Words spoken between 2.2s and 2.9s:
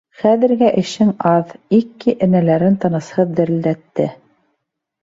энәләрен